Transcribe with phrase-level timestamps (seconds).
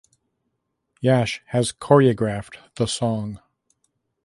[0.99, 3.39] Yash has choreographed the song.